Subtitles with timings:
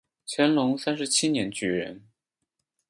[0.25, 2.01] 乾隆三十九年举人。